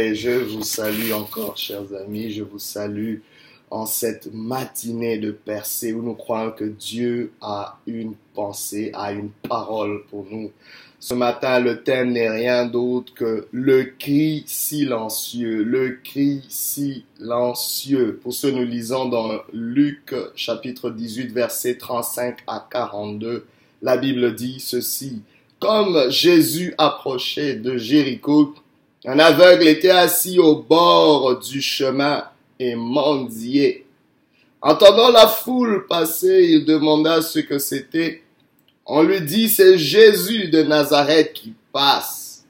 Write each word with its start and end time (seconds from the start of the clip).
Je 0.00 0.30
vous 0.30 0.64
salue 0.64 1.12
encore, 1.12 1.56
chers 1.56 1.94
amis, 1.94 2.32
je 2.32 2.42
vous 2.42 2.58
salue 2.58 3.18
en 3.70 3.86
cette 3.86 4.28
matinée 4.34 5.18
de 5.18 5.30
percée 5.30 5.92
où 5.92 6.02
nous 6.02 6.14
croyons 6.14 6.50
que 6.50 6.64
Dieu 6.64 7.30
a 7.40 7.78
une 7.86 8.14
pensée, 8.34 8.90
a 8.92 9.12
une 9.12 9.30
parole 9.48 10.02
pour 10.10 10.26
nous. 10.28 10.50
Ce 10.98 11.14
matin, 11.14 11.60
le 11.60 11.84
thème 11.84 12.10
n'est 12.10 12.28
rien 12.28 12.66
d'autre 12.66 13.14
que 13.14 13.46
le 13.52 13.84
cri 13.84 14.42
silencieux, 14.48 15.62
le 15.62 16.00
cri 16.02 16.42
silencieux. 16.48 18.18
Pour 18.20 18.34
ce, 18.34 18.48
nous 18.48 18.64
lisons 18.64 19.08
dans 19.08 19.42
Luc 19.52 20.12
chapitre 20.34 20.90
18, 20.90 21.30
versets 21.30 21.78
35 21.78 22.38
à 22.48 22.66
42. 22.68 23.46
La 23.80 23.96
Bible 23.96 24.34
dit 24.34 24.58
ceci. 24.58 25.22
Comme 25.60 26.10
Jésus 26.10 26.74
approchait 26.78 27.54
de 27.54 27.76
Jéricho, 27.76 28.56
un 29.06 29.18
aveugle 29.18 29.66
était 29.68 29.90
assis 29.90 30.38
au 30.38 30.56
bord 30.56 31.38
du 31.38 31.60
chemin 31.60 32.24
et 32.58 32.74
mendiait. 32.74 33.84
Entendant 34.62 35.10
la 35.10 35.28
foule 35.28 35.86
passer, 35.86 36.46
il 36.48 36.64
demanda 36.64 37.20
ce 37.20 37.40
que 37.40 37.58
c'était. 37.58 38.22
On 38.86 39.02
lui 39.02 39.20
dit, 39.20 39.50
c'est 39.50 39.76
Jésus 39.76 40.48
de 40.48 40.62
Nazareth 40.62 41.34
qui 41.34 41.52
passe. 41.70 42.44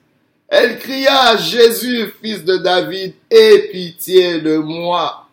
Elle 0.46 0.78
cria, 0.78 1.36
Jésus, 1.36 2.14
fils 2.22 2.44
de 2.44 2.58
David, 2.58 3.14
aie 3.30 3.68
pitié 3.72 4.40
de 4.40 4.58
moi. 4.58 5.26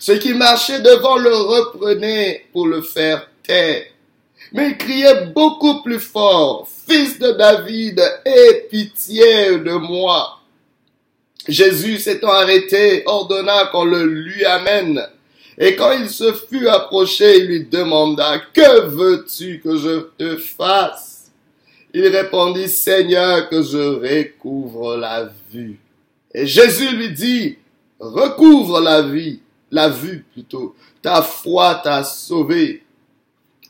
Ceux 0.00 0.18
qui 0.18 0.34
marchaient 0.34 0.80
devant 0.80 1.18
le 1.18 1.34
reprenaient 1.36 2.46
pour 2.52 2.66
le 2.66 2.82
faire 2.82 3.28
taire. 3.44 3.84
Mais 4.52 4.70
il 4.70 4.78
criait 4.78 5.26
beaucoup 5.26 5.82
plus 5.82 6.00
fort, 6.00 6.66
Fils 6.88 7.18
de 7.18 7.32
David, 7.32 8.00
aie 8.24 8.66
pitié 8.70 9.58
de 9.58 9.72
moi. 9.72 10.37
Jésus 11.48 11.98
s'étant 11.98 12.30
arrêté, 12.30 13.02
ordonna 13.06 13.66
qu'on 13.72 13.84
le 13.84 14.04
lui 14.04 14.44
amène. 14.44 15.02
Et 15.56 15.74
quand 15.74 15.92
il 15.92 16.08
se 16.08 16.32
fut 16.32 16.68
approché, 16.68 17.38
il 17.38 17.46
lui 17.46 17.64
demanda, 17.64 18.38
Que 18.52 18.86
veux-tu 18.86 19.60
que 19.64 19.76
je 19.76 20.00
te 20.16 20.36
fasse? 20.36 21.32
Il 21.92 22.06
répondit, 22.06 22.68
Seigneur, 22.68 23.48
que 23.48 23.62
je 23.62 23.78
recouvre 23.78 24.96
la 24.96 25.30
vue. 25.50 25.80
Et 26.34 26.46
Jésus 26.46 26.94
lui 26.94 27.10
dit, 27.10 27.56
Recouvre 27.98 28.80
la 28.80 29.02
vie, 29.02 29.40
la 29.72 29.88
vue 29.88 30.24
plutôt. 30.32 30.76
Ta 31.02 31.22
foi 31.22 31.80
t'a 31.82 32.04
sauvé. 32.04 32.84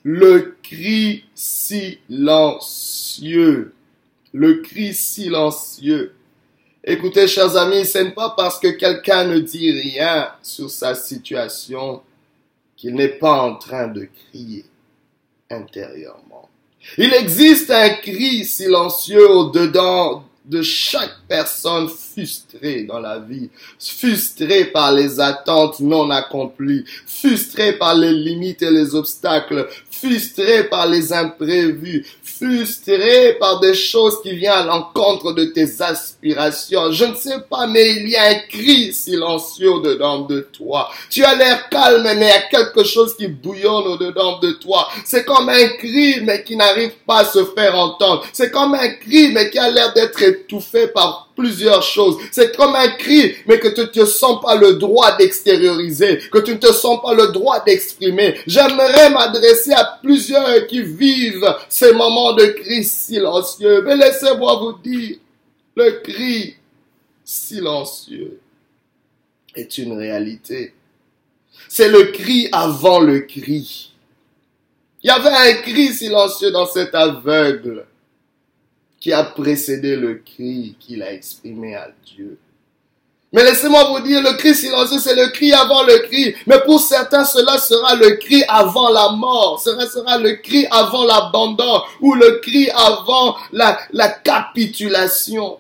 Le 0.03 0.57
cri 0.63 1.25
silencieux. 1.35 2.13
Le 4.35 4.55
cri 4.57 4.93
silencieux. 4.93 6.13
Écoutez, 6.91 7.29
chers 7.29 7.55
amis, 7.55 7.85
ce 7.85 7.99
n'est 7.99 8.13
pas 8.13 8.31
parce 8.31 8.59
que 8.59 8.69
quelqu'un 8.69 9.25
ne 9.25 9.41
dit 9.41 9.71
rien 9.71 10.31
sur 10.43 10.71
sa 10.71 10.95
situation 10.95 12.01
qu'il 12.79 12.95
n'est 12.95 13.09
pas 13.09 13.43
en 13.43 13.57
train 13.57 13.89
de 13.89 14.09
crier 14.31 14.65
intérieurement. 15.51 16.49
Il 16.97 17.13
existe 17.13 17.71
un 17.71 17.91
cri 17.91 18.43
silencieux 18.43 19.31
au-dedans 19.31 20.25
de 20.49 20.63
chaque 20.63 21.15
personne 21.29 21.89
frustrée 21.89 22.85
dans 22.85 22.99
la 22.99 23.19
vie, 23.19 23.51
frustrée 23.79 24.65
par 24.65 24.93
les 24.93 25.21
attentes 25.21 25.81
non 25.81 26.11
accomplies, 26.11 26.85
frustrée 27.07 27.75
par 27.75 27.95
les 27.95 28.13
limites 28.13 28.63
et 28.63 28.71
les 28.71 28.95
obstacles, 28.95 29.69
frustrée 29.91 30.65
par 30.65 30.89
les 30.89 31.13
imprévus, 31.13 32.07
frustrée 32.23 33.37
par 33.39 33.61
des 33.61 33.75
choses 33.75 34.23
qui 34.23 34.35
viennent 34.35 34.53
à 34.53 34.65
l'encontre 34.65 35.33
de 35.33 35.45
tes 35.45 35.83
aspirations. 35.83 36.93
Je 36.93 37.05
ne 37.05 37.15
sais 37.15 37.41
pas, 37.51 37.67
mais 37.67 37.97
il 37.97 38.09
y 38.09 38.17
a 38.17 38.31
un 38.31 38.39
cri 38.49 38.93
silencieux 38.93 39.81
dedans 39.85 40.21
de 40.21 40.41
toi. 40.53 40.89
Tu 41.11 41.25
as 41.25 41.35
l'air 41.35 41.69
calme, 41.69 42.05
mais 42.05 42.15
il 42.15 42.29
y 42.29 42.31
a 42.31 42.43
quelque 42.43 42.85
chose 42.85 43.17
qui 43.17 43.29
bouillonne 43.29 43.87
au-dedans 43.87 44.39
de 44.39 44.53
toi. 44.53 44.89
C'est 45.05 45.25
comme 45.25 45.49
un 45.49 45.69
cri, 45.79 46.21
mais 46.23 46.43
qui 46.43 46.57
n'arrive 46.57 46.93
pas 47.07 47.19
à 47.19 47.25
se 47.25 47.45
faire 47.45 47.75
entendre. 47.75 48.25
C'est 48.33 48.51
comme 48.51 48.75
un 48.75 48.89
cri, 48.89 49.33
mais 49.33 49.51
qui 49.51 49.59
a 49.59 49.71
l'air 49.71 49.93
d'être 49.93 50.23
étouffé 50.41 50.89
par 50.89 51.31
plusieurs 51.37 51.83
choses. 51.83 52.17
C'est 52.33 52.57
comme 52.57 52.75
un 52.75 52.89
cri, 52.89 53.35
mais 53.47 53.59
que 53.59 53.69
tu 53.69 53.81
ne 53.81 53.87
te 53.87 54.05
sens 54.05 54.41
pas 54.43 54.57
le 54.57 54.75
droit 54.75 55.17
d'extérioriser, 55.17 56.19
que 56.31 56.39
tu 56.39 56.53
ne 56.53 56.59
te 56.59 56.73
sens 56.73 57.01
pas 57.03 57.15
le 57.15 57.29
droit 57.29 57.63
d'exprimer. 57.65 58.37
J'aimerais 58.47 59.11
m'adresser 59.11 59.73
à 59.73 59.99
plusieurs 60.03 60.67
qui 60.67 60.83
vivent 60.83 61.55
ces 61.69 61.93
moments 61.93 62.33
de 62.33 62.47
cri 62.47 62.85
silencieux. 62.85 63.83
Mais 63.83 63.97
laissez-moi 63.97 64.57
vous 64.57 64.79
dire, 64.83 65.17
le 65.77 65.91
cri 66.03 66.57
silencieux 67.25 68.41
est 69.55 69.79
une 69.79 69.97
réalité. 69.97 70.75
C'est 71.69 71.89
le 71.89 72.05
cri 72.05 72.49
avant 72.53 73.01
le 73.01 73.21
cri. 73.21 73.93
Il 75.03 75.07
y 75.07 75.11
avait 75.11 75.29
un 75.29 75.55
cri 75.63 75.93
silencieux 75.93 76.51
dans 76.51 76.67
cet 76.67 76.95
aveugle 76.95 77.87
qui 79.01 79.13
a 79.13 79.25
précédé 79.25 79.97
le 79.97 80.15
cri 80.17 80.77
qu'il 80.79 81.03
a 81.03 81.13
exprimé 81.13 81.75
à 81.75 81.89
Dieu. 82.05 82.39
Mais 83.33 83.45
laissez-moi 83.45 83.85
vous 83.91 84.01
dire, 84.01 84.23
le 84.23 84.37
cri 84.39 84.55
silencieux, 84.55 84.99
c'est 84.99 85.15
le 85.15 85.29
cri 85.29 85.53
avant 85.53 85.83
le 85.83 85.99
cri. 86.09 86.35
Mais 86.47 86.61
pour 86.65 86.81
certains, 86.81 87.25
cela 87.25 87.59
sera 87.59 87.95
le 87.95 88.17
cri 88.17 88.43
avant 88.49 88.89
la 88.91 89.11
mort. 89.11 89.61
Cela 89.63 89.87
sera 89.87 90.17
le 90.17 90.37
cri 90.37 90.67
avant 90.71 91.05
l'abandon 91.05 91.83
ou 92.01 92.15
le 92.15 92.41
cri 92.43 92.71
avant 92.71 93.37
la, 93.53 93.79
la 93.93 94.09
capitulation. 94.09 95.59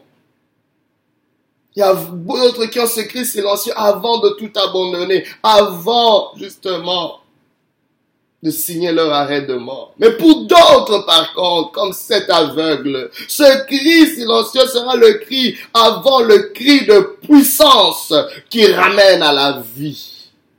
Il 1.77 1.81
y 1.81 1.83
a 1.83 1.95
d'autres 1.95 2.67
qui 2.67 2.81
ont 2.81 2.87
ce 2.87 3.03
cri 3.03 3.27
silencieux 3.27 3.75
avant 3.77 4.19
de 4.19 4.31
tout 4.31 4.51
abandonner, 4.59 5.25
avant 5.43 6.33
justement 6.37 7.21
de 8.43 8.51
signer 8.51 8.93
leur 8.93 9.13
arrêt 9.13 9.43
de 9.43 9.55
mort. 9.55 9.95
Mais 9.99 10.13
pour 10.13 10.47
d'autres, 10.47 11.05
par 11.07 11.33
contre, 11.35 11.73
comme 11.73 11.93
cet 11.93 12.31
aveugle, 12.31 13.11
ce 13.27 13.65
cri 13.67 14.07
silencieux 14.15 14.67
sera 14.67 14.97
le 14.97 15.15
cri 15.15 15.57
avant 15.75 16.21
le 16.21 16.53
cri 16.55 16.87
de 16.87 17.17
puissance 17.27 18.15
qui 18.49 18.67
ramène 18.73 19.23
à 19.23 19.33
la 19.33 19.63
vie. 19.75 20.18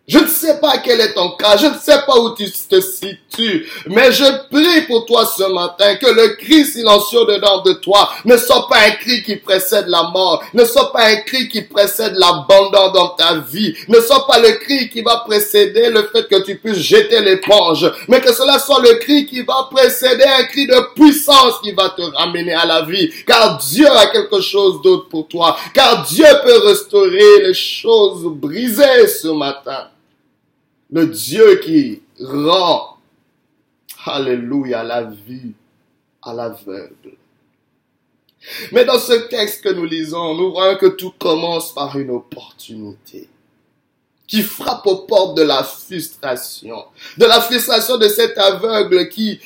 Je 0.09 0.18
ne 0.18 0.25
sais 0.25 0.59
pas 0.59 0.80
quel 0.80 1.00
est 1.02 1.14
ton 1.14 1.30
cas, 1.38 1.56
je 1.56 1.68
ne 1.68 1.78
sais 1.80 2.00
pas 2.08 2.18
où 2.20 2.34
tu 2.34 2.50
te 2.50 2.81
situes, 2.81 3.70
mais 3.86 4.12
je 4.12 4.24
prie 4.50 4.81
pour 4.88 5.06
toi 5.06 5.24
ce 5.24 5.44
matin 5.44 5.97
que 5.97 6.08
le 6.08 6.30
cri 6.30 6.66
silencieux 6.66 7.25
dedans 7.28 7.62
de 7.62 7.74
toi 7.74 8.09
ne 8.25 8.36
soit 8.36 8.68
pas 8.68 8.80
un 8.88 8.92
cri 8.94 9.22
qui 9.22 9.36
précède 9.36 9.86
la 9.88 10.09
mort, 10.12 10.44
ne 10.56 10.66
soit 10.66 10.92
pas 10.92 11.09
un 11.09 11.18
cri 11.18 11.48
qui 11.48 11.62
précède 11.62 12.16
l'abandon 12.16 12.92
dans 12.92 13.09
ta 13.09 13.38
vie, 13.38 13.75
ne 13.88 14.00
soit 14.00 14.25
pas 14.25 14.40
le 14.40 14.53
cri 14.53 14.90
qui 14.90 15.03
va 15.03 15.18
précéder 15.28 15.92
le 15.92 16.02
fait 16.12 16.28
que 16.28 16.44
tu 16.44 16.56
puisses 16.56 16.80
jeter 16.80 17.22
l'éponge, 17.22 17.86
mais 18.08 18.19
que 18.19 18.34
cela 18.34 18.58
soit 18.58 18.81
le 18.81 18.96
cri 18.96 19.28
qui 19.28 19.44
va 19.44 19.69
précéder 19.69 20.25
un 20.25 20.46
cri 20.46 20.66
de 20.66 20.94
puissance 20.96 21.59
qui 21.62 21.72
va 21.72 21.92
te 21.92 22.02
ramener 22.02 22.56
à 22.56 22.66
la 22.66 22.81
vie, 22.81 23.12
car 23.28 23.59
Dieu 23.59 23.88
a 23.88 24.08
quelque 24.08 24.42
chose 24.42 24.81
d'autre 24.81 25.08
pour 25.08 25.28
toi, 25.28 25.56
car 25.72 26.02
Dieu 26.08 26.25
peut 26.44 26.66
restaurer 26.66 27.44
les 27.44 27.53
choses 27.53 28.24
brisées 28.24 29.08
ce 29.08 29.28
matin 29.28 29.90
le 30.92 31.08
Dieu 31.08 31.58
qui 31.58 32.02
rend, 32.20 32.98
alléluia, 34.06 34.84
la 34.84 35.04
vie 35.04 35.54
à 36.22 36.34
l'aveugle. 36.34 37.16
Mais 38.72 38.86
dans 38.86 39.00
ce 39.00 39.28
texte 39.28 39.64
que 39.64 39.70
nous 39.70 39.86
lisons, 39.86 40.36
nous 40.36 40.52
voyons 40.52 40.78
que 40.78 40.88
tout 40.88 41.14
commence 41.20 41.74
par 41.74 41.98
une 41.98 42.10
opportunité 42.10 43.30
qui 44.28 44.44
frappe 44.44 44.86
aux 44.86 45.08
portes 45.08 45.36
de 45.36 45.42
la 45.42 45.64
frustration, 45.64 46.86
de 47.18 47.26
la 47.26 47.42
frustration 47.42 47.98
de 47.98 48.08
cet 48.08 48.38
aveugle 48.38 49.10
qui 49.10 49.40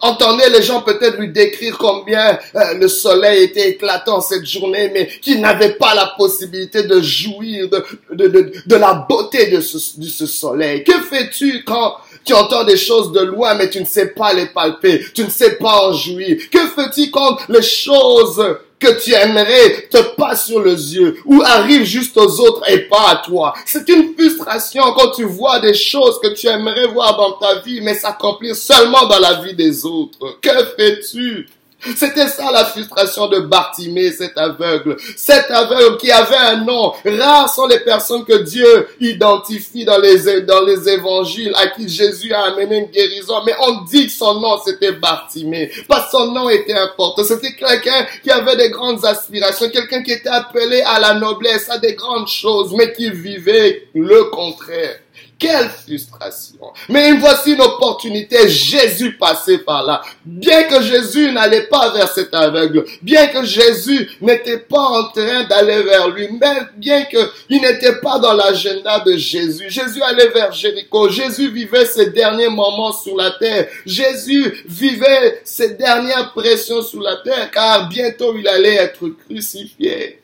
entendait 0.00 0.50
les 0.50 0.62
gens 0.62 0.82
peut-être 0.82 1.18
lui 1.18 1.30
décrire 1.32 1.76
combien 1.78 2.38
euh, 2.54 2.74
le 2.74 2.88
soleil 2.88 3.44
était 3.44 3.70
éclatant 3.70 4.20
cette 4.20 4.46
journée, 4.46 4.90
mais 4.92 5.08
qui 5.20 5.38
n'avait 5.38 5.74
pas 5.74 5.94
la 5.94 6.14
possibilité 6.16 6.84
de 6.84 7.00
jouir 7.00 7.68
de, 7.68 7.84
de, 8.12 8.52
de, 8.66 8.76
la 8.76 9.06
beauté 9.08 9.46
de 9.46 9.60
ce 9.60 10.26
soleil. 10.26 10.84
Que 10.84 10.92
fais-tu 10.92 11.64
quand 11.64 11.96
tu 12.24 12.34
entends 12.34 12.64
des 12.64 12.76
choses 12.76 13.12
de 13.12 13.20
loin, 13.20 13.54
mais 13.54 13.70
tu 13.70 13.80
ne 13.80 13.86
sais 13.86 14.08
pas 14.08 14.32
les 14.34 14.46
palper, 14.46 15.02
tu 15.14 15.24
ne 15.24 15.30
sais 15.30 15.56
pas 15.56 15.88
en 15.88 15.92
jouir? 15.92 16.36
Que 16.50 16.66
fais-tu 16.66 17.10
quand 17.10 17.38
les 17.48 17.62
choses 17.62 18.42
que 18.78 19.02
tu 19.02 19.12
aimerais 19.12 19.88
te 19.90 19.98
passe 20.16 20.46
sur 20.46 20.62
les 20.62 20.94
yeux 20.94 21.18
ou 21.24 21.42
arrive 21.42 21.84
juste 21.84 22.16
aux 22.16 22.40
autres 22.40 22.70
et 22.70 22.80
pas 22.88 23.10
à 23.10 23.16
toi. 23.16 23.54
C'est 23.66 23.88
une 23.88 24.14
frustration 24.14 24.82
quand 24.96 25.10
tu 25.10 25.24
vois 25.24 25.60
des 25.60 25.74
choses 25.74 26.18
que 26.20 26.28
tu 26.34 26.46
aimerais 26.46 26.86
voir 26.86 27.16
dans 27.16 27.32
ta 27.32 27.60
vie 27.60 27.80
mais 27.80 27.94
s'accomplir 27.94 28.54
seulement 28.54 29.06
dans 29.06 29.18
la 29.18 29.34
vie 29.40 29.54
des 29.54 29.84
autres. 29.84 30.38
Que 30.40 30.64
fais-tu? 30.76 31.48
C'était 31.96 32.26
ça 32.26 32.50
la 32.50 32.64
frustration 32.64 33.28
de 33.28 33.40
Bartimée, 33.40 34.10
cet 34.10 34.36
aveugle. 34.36 34.96
Cet 35.16 35.50
aveugle 35.50 35.96
qui 35.98 36.10
avait 36.10 36.36
un 36.36 36.64
nom. 36.64 36.92
Rares 37.04 37.54
sont 37.54 37.66
les 37.66 37.78
personnes 37.80 38.24
que 38.24 38.42
Dieu 38.42 38.88
identifie 39.00 39.84
dans 39.84 39.98
les, 39.98 40.40
dans 40.42 40.62
les 40.62 40.88
évangiles 40.88 41.52
à 41.56 41.68
qui 41.68 41.88
Jésus 41.88 42.32
a 42.32 42.46
amené 42.46 42.78
une 42.78 42.86
guérison. 42.86 43.42
Mais 43.46 43.54
on 43.60 43.82
dit 43.84 44.06
que 44.06 44.12
son 44.12 44.40
nom 44.40 44.58
c'était 44.64 44.92
Bartimée. 44.92 45.70
Parce 45.86 46.06
que 46.06 46.18
son 46.18 46.32
nom 46.32 46.48
était 46.48 46.76
important. 46.76 47.22
C'était 47.22 47.52
quelqu'un 47.52 48.06
qui 48.22 48.30
avait 48.30 48.56
des 48.56 48.70
grandes 48.70 49.04
aspirations. 49.04 49.68
Quelqu'un 49.70 50.02
qui 50.02 50.12
était 50.12 50.28
appelé 50.28 50.82
à 50.82 50.98
la 50.98 51.14
noblesse, 51.14 51.70
à 51.70 51.78
des 51.78 51.94
grandes 51.94 52.28
choses, 52.28 52.72
mais 52.74 52.92
qui 52.92 53.08
vivait 53.10 53.88
le 53.94 54.24
contraire. 54.24 54.98
Quelle 55.38 55.68
frustration. 55.68 56.58
Mais 56.88 57.12
voici 57.12 57.52
une 57.52 57.60
opportunité. 57.60 58.48
Jésus 58.48 59.16
passait 59.16 59.58
par 59.58 59.84
là. 59.84 60.02
Bien 60.24 60.64
que 60.64 60.82
Jésus 60.82 61.30
n'allait 61.30 61.68
pas 61.68 61.92
vers 61.92 62.08
cet 62.08 62.34
aveugle, 62.34 62.84
bien 63.02 63.28
que 63.28 63.44
Jésus 63.44 64.10
n'était 64.20 64.58
pas 64.58 64.80
en 64.80 65.04
train 65.10 65.44
d'aller 65.44 65.82
vers 65.84 66.08
lui, 66.08 66.28
même 66.32 66.68
bien 66.76 67.04
qu'il 67.04 67.60
n'était 67.60 68.00
pas 68.00 68.18
dans 68.18 68.32
l'agenda 68.32 68.98
de 69.00 69.16
Jésus. 69.16 69.66
Jésus 69.68 70.02
allait 70.02 70.28
vers 70.28 70.52
Jéricho. 70.52 71.08
Jésus 71.08 71.50
vivait 71.50 71.86
ses 71.86 72.10
derniers 72.10 72.48
moments 72.48 72.92
sur 72.92 73.16
la 73.16 73.30
terre. 73.30 73.68
Jésus 73.86 74.64
vivait 74.66 75.40
ses 75.44 75.74
dernières 75.74 76.32
pressions 76.32 76.82
sur 76.82 77.00
la 77.00 77.16
terre 77.16 77.50
car 77.52 77.88
bientôt 77.88 78.34
il 78.36 78.48
allait 78.48 78.74
être 78.74 79.06
crucifié. 79.24 80.20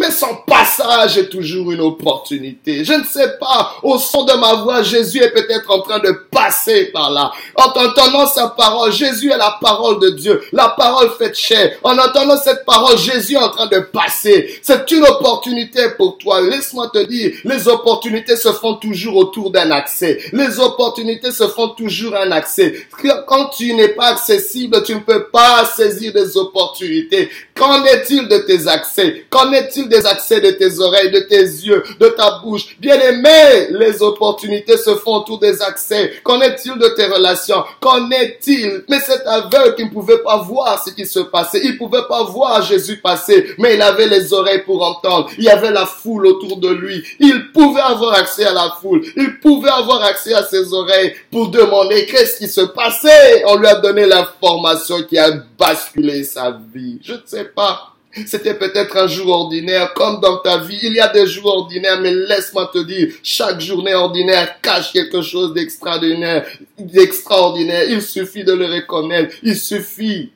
Mais 0.00 0.10
son 0.10 0.34
passage 0.46 1.18
est 1.18 1.28
toujours 1.28 1.72
une 1.72 1.82
opportunité. 1.82 2.86
Je 2.86 2.94
ne 2.94 3.04
sais 3.04 3.36
pas, 3.38 3.74
au 3.82 3.98
son 3.98 4.24
de 4.24 4.32
ma 4.32 4.54
voix, 4.54 4.82
Jésus 4.82 5.18
est 5.22 5.30
peut-être 5.30 5.70
en 5.70 5.82
train 5.82 5.98
de 5.98 6.10
passer 6.40 6.86
par 6.86 7.10
là. 7.10 7.30
En 7.54 7.68
entendant 7.68 8.26
sa 8.26 8.48
parole, 8.48 8.92
Jésus 8.92 9.30
est 9.30 9.36
la 9.36 9.58
parole 9.60 10.00
de 10.00 10.10
Dieu, 10.10 10.40
la 10.52 10.70
parole 10.70 11.10
faite 11.18 11.36
chair. 11.36 11.76
En 11.82 11.98
entendant 11.98 12.36
cette 12.38 12.64
parole, 12.64 12.96
Jésus 12.96 13.34
est 13.34 13.38
en 13.38 13.50
train 13.50 13.66
de 13.66 13.80
passer. 13.80 14.58
C'est 14.62 14.90
une 14.90 15.04
opportunité 15.04 15.90
pour 15.96 16.16
toi. 16.16 16.40
Laisse-moi 16.40 16.90
te 16.92 17.04
dire, 17.04 17.32
les 17.44 17.68
opportunités 17.68 18.36
se 18.36 18.52
font 18.52 18.74
toujours 18.74 19.16
autour 19.16 19.50
d'un 19.50 19.70
accès. 19.70 20.18
Les 20.32 20.58
opportunités 20.58 21.32
se 21.32 21.46
font 21.48 21.68
toujours 21.68 22.16
un 22.16 22.30
accès. 22.32 22.86
Quand 23.26 23.50
tu 23.56 23.74
n'es 23.74 23.88
pas 23.88 24.06
accessible, 24.06 24.82
tu 24.82 24.94
ne 24.94 25.00
peux 25.00 25.24
pas 25.24 25.64
saisir 25.66 26.12
des 26.12 26.36
opportunités. 26.36 27.28
Qu'en 27.54 27.84
est-il 27.84 28.26
de 28.28 28.38
tes 28.38 28.66
accès? 28.66 29.26
Qu'en 29.28 29.52
est-il 29.52 29.88
des 29.88 30.06
accès 30.06 30.40
de 30.40 30.52
tes 30.52 30.78
oreilles, 30.78 31.10
de 31.10 31.20
tes 31.20 31.42
yeux, 31.42 31.82
de 32.00 32.08
ta 32.08 32.40
bouche? 32.42 32.76
Bien-aimé, 32.78 33.68
les 33.70 34.00
opportunités 34.02 34.78
se 34.78 34.94
font 34.94 35.16
autour 35.16 35.38
des 35.38 35.60
accès. 35.60 36.12
Qu'en 36.30 36.40
est-il 36.42 36.78
de 36.78 36.86
tes 36.90 37.06
relations? 37.06 37.64
Qu'en 37.80 38.08
est-il? 38.08 38.84
Mais 38.88 39.00
cet 39.00 39.26
aveugle 39.26 39.74
qui 39.74 39.84
ne 39.86 39.90
pouvait 39.90 40.18
pas 40.18 40.36
voir 40.36 40.80
ce 40.80 40.90
qui 40.92 41.04
se 41.04 41.18
passait, 41.18 41.60
il 41.64 41.76
pouvait 41.76 42.06
pas 42.08 42.22
voir 42.22 42.62
Jésus 42.62 42.98
passer, 42.98 43.56
mais 43.58 43.74
il 43.74 43.82
avait 43.82 44.06
les 44.06 44.32
oreilles 44.32 44.62
pour 44.62 44.80
entendre. 44.80 45.28
Il 45.38 45.42
y 45.42 45.48
avait 45.48 45.72
la 45.72 45.86
foule 45.86 46.28
autour 46.28 46.58
de 46.58 46.68
lui. 46.68 47.02
Il 47.18 47.50
pouvait 47.50 47.80
avoir 47.80 48.14
accès 48.14 48.44
à 48.44 48.52
la 48.52 48.76
foule. 48.80 49.02
Il 49.16 49.40
pouvait 49.40 49.70
avoir 49.70 50.04
accès 50.04 50.32
à 50.32 50.44
ses 50.44 50.72
oreilles 50.72 51.16
pour 51.32 51.48
demander 51.48 52.06
qu'est-ce 52.06 52.38
qui 52.38 52.46
se 52.46 52.60
passait. 52.60 53.42
On 53.48 53.56
lui 53.56 53.66
a 53.66 53.80
donné 53.80 54.06
l'information 54.06 55.02
qui 55.02 55.18
a 55.18 55.32
basculé 55.58 56.22
sa 56.22 56.56
vie. 56.72 57.00
Je 57.02 57.14
ne 57.14 57.22
sais 57.26 57.46
pas. 57.46 57.89
C'était 58.26 58.54
peut-être 58.54 58.96
un 58.96 59.06
jour 59.06 59.28
ordinaire, 59.28 59.94
comme 59.94 60.20
dans 60.20 60.38
ta 60.38 60.58
vie. 60.58 60.80
Il 60.82 60.94
y 60.94 61.00
a 61.00 61.08
des 61.08 61.26
jours 61.26 61.46
ordinaires, 61.46 62.00
mais 62.00 62.12
laisse-moi 62.12 62.68
te 62.72 62.78
dire, 62.78 63.14
chaque 63.22 63.60
journée 63.60 63.94
ordinaire 63.94 64.60
cache 64.60 64.92
quelque 64.92 65.22
chose 65.22 65.54
d'extraordinaire, 65.54 66.44
d'extraordinaire. 66.76 67.88
Il 67.88 68.02
suffit 68.02 68.42
de 68.42 68.52
le 68.52 68.66
reconnaître. 68.66 69.36
Il 69.42 69.56
suffit 69.56 70.32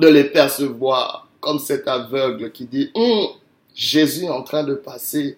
de 0.00 0.08
les 0.08 0.24
percevoir. 0.24 1.28
Comme 1.40 1.58
cet 1.58 1.88
aveugle 1.88 2.52
qui 2.52 2.66
dit, 2.66 2.92
hum, 2.94 3.26
Jésus 3.74 4.26
est 4.26 4.30
en 4.30 4.42
train 4.42 4.62
de 4.62 4.74
passer. 4.74 5.36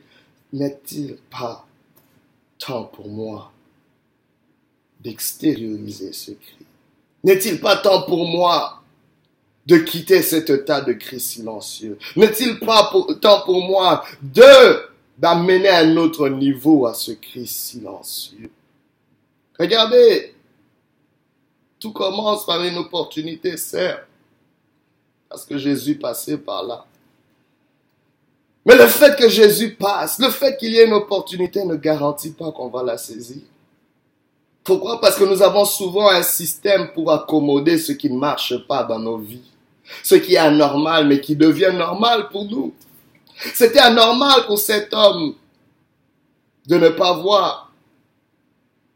N'est-il 0.52 1.16
pas 1.30 1.66
temps 2.58 2.84
pour 2.84 3.08
moi 3.08 3.50
d'extérioriser 5.00 6.12
ce 6.12 6.32
cri? 6.32 6.66
N'est-il 7.24 7.58
pas 7.58 7.78
temps 7.78 8.02
pour 8.02 8.26
moi 8.26 8.83
de 9.66 9.78
quitter 9.78 10.22
cet 10.22 10.50
état 10.50 10.80
de 10.80 10.92
cri 10.92 11.20
silencieux 11.20 11.98
N'est-il 12.16 12.58
pas 12.60 12.92
temps 13.20 13.42
pour 13.44 13.62
moi 13.62 14.04
de 14.22 14.90
d'amener 15.16 15.68
un 15.68 15.96
autre 15.96 16.28
niveau 16.28 16.86
à 16.86 16.94
ce 16.94 17.12
cri 17.12 17.46
silencieux? 17.46 18.50
Regardez, 19.58 20.34
tout 21.78 21.92
commence 21.92 22.44
par 22.44 22.62
une 22.64 22.76
opportunité, 22.78 23.56
certes, 23.56 24.06
parce 25.28 25.44
que 25.44 25.56
Jésus 25.56 25.96
passait 25.96 26.38
par 26.38 26.64
là. 26.64 26.84
Mais 28.66 28.74
le 28.74 28.86
fait 28.86 29.16
que 29.16 29.28
Jésus 29.28 29.74
passe, 29.74 30.18
le 30.18 30.30
fait 30.30 30.56
qu'il 30.56 30.72
y 30.72 30.78
ait 30.78 30.86
une 30.86 30.94
opportunité 30.94 31.64
ne 31.64 31.76
garantit 31.76 32.32
pas 32.32 32.50
qu'on 32.50 32.68
va 32.68 32.82
la 32.82 32.98
saisir. 32.98 33.42
Pourquoi? 34.64 35.00
Parce 35.00 35.16
que 35.16 35.24
nous 35.24 35.42
avons 35.42 35.66
souvent 35.66 36.08
un 36.08 36.22
système 36.22 36.90
pour 36.92 37.12
accommoder 37.12 37.78
ce 37.78 37.92
qui 37.92 38.10
ne 38.10 38.18
marche 38.18 38.66
pas 38.66 38.82
dans 38.82 38.98
nos 38.98 39.18
vies 39.18 39.53
ce 40.02 40.14
qui 40.14 40.34
est 40.34 40.38
anormal, 40.38 41.06
mais 41.06 41.20
qui 41.20 41.36
devient 41.36 41.72
normal 41.74 42.28
pour 42.30 42.44
nous. 42.46 42.74
C'était 43.54 43.80
anormal 43.80 44.46
pour 44.46 44.58
cet 44.58 44.92
homme 44.94 45.34
de 46.66 46.76
ne 46.78 46.88
pas 46.88 47.14
voir, 47.14 47.72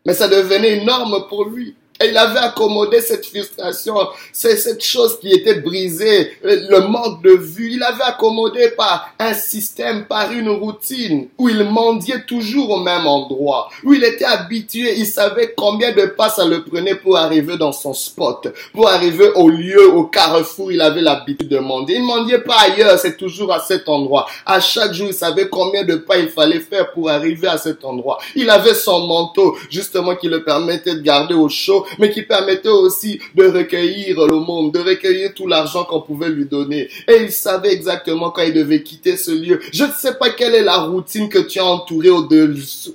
mais 0.07 0.15
ça 0.15 0.29
devenait 0.29 0.79
une 0.79 0.87
norme 0.87 1.27
pour 1.29 1.45
lui. 1.45 1.77
Il 2.05 2.17
avait 2.17 2.39
accommodé 2.39 3.01
cette 3.01 3.27
frustration, 3.27 3.97
c'est 4.33 4.57
cette 4.57 4.85
chose 4.85 5.19
qui 5.19 5.33
était 5.33 5.61
brisée, 5.61 6.31
le 6.45 6.87
manque 6.87 7.25
de 7.25 7.31
vue. 7.31 7.73
Il 7.73 7.83
avait 7.83 8.05
accommodé 8.05 8.69
par 8.77 9.13
un 9.19 9.35
système, 9.35 10.07
par 10.07 10.31
une 10.31 10.49
routine, 10.49 11.29
où 11.39 11.49
il 11.49 11.65
mendiait 11.65 12.23
toujours 12.25 12.71
au 12.71 12.79
même 12.79 13.09
endroit, 13.09 13.69
où 13.83 13.95
il 13.95 14.05
était 14.05 14.25
habitué, 14.25 14.95
il 14.97 15.07
savait 15.07 15.55
combien 15.57 15.93
de 15.93 16.07
pas 16.07 16.29
ça 16.29 16.45
le 16.45 16.63
prenait 16.63 16.95
pour 16.95 17.17
arriver 17.17 17.57
dans 17.57 17.73
son 17.73 17.93
spot, 17.93 18.47
pour 18.73 18.89
arriver 18.89 19.31
au 19.35 19.49
lieu, 19.49 19.93
au 19.93 20.05
carrefour, 20.05 20.71
il 20.71 20.81
avait 20.81 21.01
l'habitude 21.01 21.49
de 21.49 21.59
mendier. 21.59 21.97
Il 21.97 22.05
mendiait 22.05 22.43
pas 22.43 22.61
ailleurs, 22.61 22.97
c'est 23.01 23.17
toujours 23.17 23.53
à 23.53 23.59
cet 23.59 23.89
endroit. 23.89 24.27
À 24.47 24.61
chaque 24.61 24.93
jour, 24.93 25.09
il 25.09 25.15
savait 25.15 25.49
combien 25.49 25.83
de 25.83 25.97
pas 25.97 26.19
il 26.19 26.29
fallait 26.29 26.61
faire 26.61 26.93
pour 26.93 27.11
arriver 27.11 27.49
à 27.49 27.59
cet 27.59 27.85
endroit. 27.85 28.19
Il 28.37 28.51
avait 28.51 28.75
son 28.75 29.05
manteau, 29.05 29.57
justement, 29.69 30.15
qui 30.15 30.29
le 30.29 30.45
permettait 30.45 30.95
de 30.95 31.01
garder 31.01 31.35
au 31.35 31.49
chaud 31.49 31.87
mais 31.99 32.11
qui 32.11 32.23
permettait 32.23 32.69
aussi 32.69 33.21
de 33.35 33.47
recueillir 33.47 34.27
le 34.27 34.39
monde, 34.39 34.73
de 34.73 34.81
recueillir 34.81 35.35
tout 35.35 35.47
l'argent 35.47 35.85
qu'on 35.85 36.01
pouvait 36.01 36.29
lui 36.29 36.47
donner. 36.47 36.89
Et 37.09 37.23
il 37.23 37.33
savait 37.33 37.73
exactement 37.73 38.31
quand 38.31 38.43
il 38.43 38.55
devait 38.55 38.83
quitter 38.83 39.17
ce 39.17 39.31
lieu. 39.31 39.61
Je 39.73 39.85
ne 39.85 39.93
sais 39.93 40.15
pas 40.15 40.31
quelle 40.31 40.55
est 40.55 40.63
la 40.63 40.79
routine 40.79 41.29
que 41.29 41.39
tu 41.39 41.59
as 41.59 41.65
entourée 41.65 42.11
au 42.11 42.27